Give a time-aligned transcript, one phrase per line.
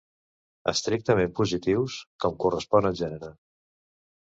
[0.71, 3.33] Estrictament positius, com correspon al gènere.